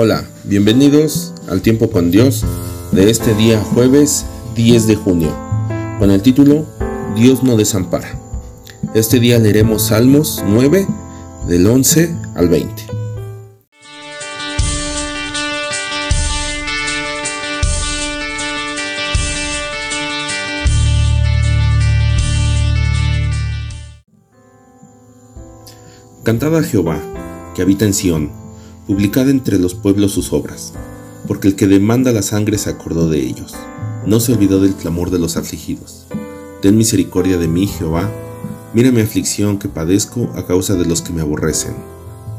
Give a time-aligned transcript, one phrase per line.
[0.00, 2.44] Hola, bienvenidos al tiempo con Dios
[2.92, 5.36] de este día jueves 10 de junio,
[5.98, 6.66] con el título
[7.16, 8.16] Dios no desampara.
[8.94, 10.86] Este día leeremos Salmos 9
[11.48, 12.82] del 11 al 20.
[26.22, 27.00] Cantad a Jehová,
[27.56, 28.47] que habita en Sión,
[28.88, 30.72] publicad entre los pueblos sus obras,
[31.26, 33.54] porque el que demanda la sangre se acordó de ellos,
[34.06, 36.06] no se olvidó del clamor de los afligidos.
[36.62, 38.10] Ten misericordia de mí, Jehová,
[38.72, 41.74] mira mi aflicción que padezco a causa de los que me aborrecen,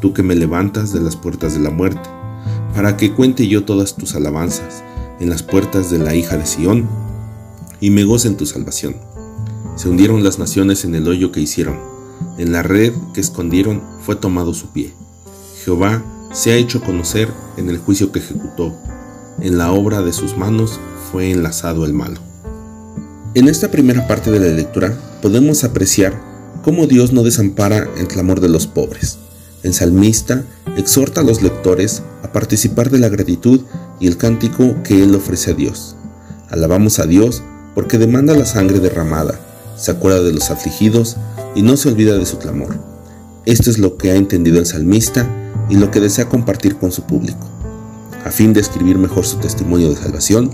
[0.01, 2.09] tú que me levantas de las puertas de la muerte,
[2.73, 4.83] para que cuente yo todas tus alabanzas
[5.19, 6.89] en las puertas de la hija de Sión,
[7.79, 8.95] y me goce en tu salvación.
[9.75, 11.77] Se hundieron las naciones en el hoyo que hicieron,
[12.39, 14.95] en la red que escondieron fue tomado su pie.
[15.63, 18.75] Jehová se ha hecho conocer en el juicio que ejecutó.
[19.41, 20.79] En la obra de sus manos
[21.11, 22.19] fue enlazado el malo.
[23.33, 26.19] En esta primera parte de la lectura podemos apreciar
[26.63, 29.17] cómo Dios no desampara el clamor de los pobres.
[29.63, 30.43] El salmista
[30.77, 33.61] exhorta a los lectores a participar de la gratitud
[33.99, 35.95] y el cántico que él ofrece a Dios.
[36.49, 37.43] Alabamos a Dios
[37.75, 39.39] porque demanda la sangre derramada,
[39.77, 41.17] se acuerda de los afligidos
[41.55, 42.77] y no se olvida de su clamor.
[43.45, 45.27] Esto es lo que ha entendido el salmista
[45.69, 47.47] y lo que desea compartir con su público.
[48.25, 50.51] A fin de escribir mejor su testimonio de salvación,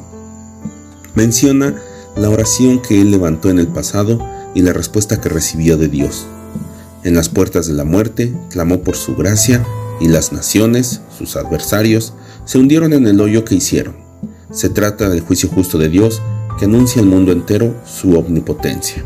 [1.16, 1.76] menciona
[2.16, 4.20] la oración que él levantó en el pasado
[4.54, 6.26] y la respuesta que recibió de Dios.
[7.04, 9.66] En las puertas de la muerte clamó por su gracia
[10.00, 12.14] y las naciones, sus adversarios,
[12.46, 13.96] se hundieron en el hoyo que hicieron.
[14.52, 16.22] Se trata del juicio justo de Dios
[16.58, 19.04] que anuncia al mundo entero su omnipotencia.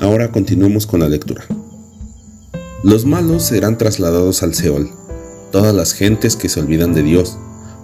[0.00, 1.44] Ahora continuemos con la lectura.
[2.84, 4.88] Los malos serán trasladados al Seol,
[5.50, 7.36] todas las gentes que se olvidan de Dios,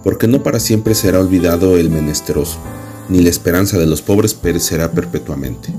[0.05, 2.59] porque no para siempre será olvidado el menesteroso,
[3.09, 5.73] ni la esperanza de los pobres perecerá perpetuamente.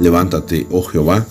[0.00, 1.26] Levántate, oh Jehová,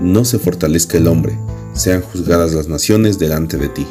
[0.00, 1.36] no se fortalezca el hombre,
[1.72, 3.84] sean juzgadas las naciones delante de ti.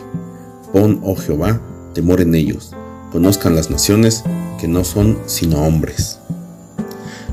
[0.72, 1.59] Pon, oh Jehová,
[1.94, 2.72] temor en ellos,
[3.11, 4.23] conozcan las naciones
[4.57, 6.19] que no son sino hombres.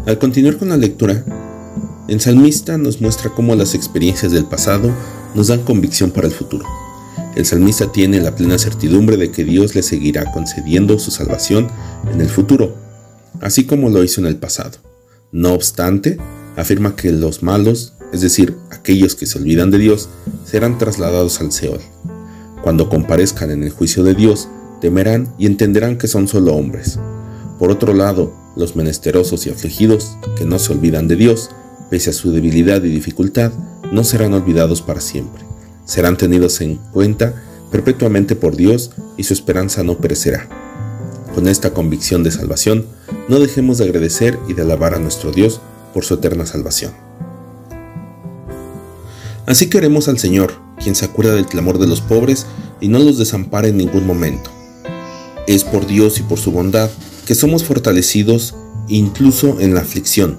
[0.07, 1.25] Al continuar con la lectura,
[2.09, 4.91] el salmista nos muestra cómo las experiencias del pasado
[5.35, 6.67] nos dan convicción para el futuro.
[7.35, 11.69] El salmista tiene la plena certidumbre de que Dios le seguirá concediendo su salvación
[12.13, 12.77] en el futuro,
[13.41, 14.79] así como lo hizo en el pasado.
[15.31, 16.19] No obstante,
[16.57, 20.11] afirma que los malos, es decir, aquellos que se olvidan de Dios,
[20.45, 21.81] serán trasladados al Seol.
[22.63, 24.49] Cuando comparezcan en el juicio de Dios,
[24.81, 26.99] temerán y entenderán que son solo hombres.
[27.59, 31.51] Por otro lado, los menesterosos y afligidos, que no se olvidan de Dios,
[31.89, 33.53] pese a su debilidad y dificultad,
[33.93, 35.45] no serán olvidados para siempre.
[35.85, 40.49] Serán tenidos en cuenta perpetuamente por Dios y su esperanza no perecerá.
[41.35, 42.87] Con esta convicción de salvación,
[43.29, 45.61] no dejemos de agradecer y de alabar a nuestro Dios
[45.93, 46.93] por su eterna salvación.
[49.47, 50.53] Así queremos al Señor,
[50.83, 52.47] quien se acuerda del clamor de los pobres
[52.81, 54.51] y no los desampara en ningún momento.
[55.47, 56.91] Es por Dios y por su bondad
[57.27, 58.55] que somos fortalecidos
[58.89, 60.39] incluso en la aflicción,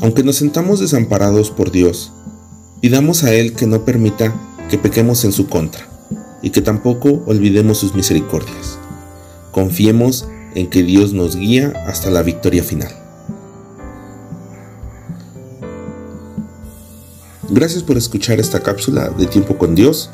[0.00, 2.12] aunque nos sentamos desamparados por Dios,
[2.82, 4.34] pidamos a Él que no permita
[4.68, 5.86] que pequemos en su contra
[6.42, 8.76] y que tampoco olvidemos sus misericordias.
[9.52, 10.26] Confiemos
[10.56, 12.92] en que Dios nos guía hasta la victoria final.
[17.48, 20.10] Gracias por escuchar esta cápsula de tiempo con Dios.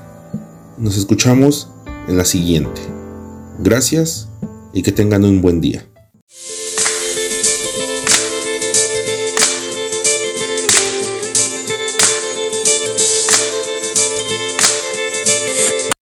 [0.77, 1.69] Nos escuchamos
[2.07, 2.83] en la siguiente.
[3.61, 4.29] Gracias
[4.75, 5.87] y que tengan un buen día.